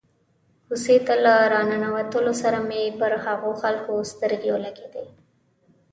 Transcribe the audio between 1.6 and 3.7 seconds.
ننوتلو سره مې پر هغو